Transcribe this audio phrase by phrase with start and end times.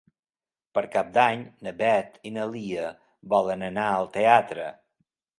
[0.75, 2.85] Per Cap d'Any na Beth i na Lia
[3.33, 4.65] volen anar al teatre.